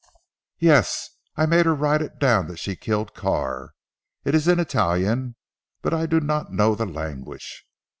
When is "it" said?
2.01-2.17, 4.25-4.33